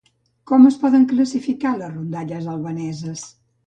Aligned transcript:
Com 0.51 0.65
es 0.69 0.77
poden 0.85 1.05
classificar 1.13 1.77
les 1.79 1.95
rondalles 1.95 2.53
albaneses? 2.59 3.33